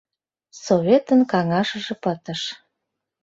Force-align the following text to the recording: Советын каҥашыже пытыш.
Советын 0.63 1.21
каҥашыже 1.31 1.95
пытыш. 2.03 2.41